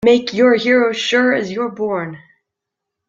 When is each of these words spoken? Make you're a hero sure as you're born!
Make 0.03 0.33
you're 0.33 0.55
a 0.55 0.59
hero 0.59 0.93
sure 0.93 1.31
as 1.31 1.51
you're 1.51 1.69
born! 1.69 2.17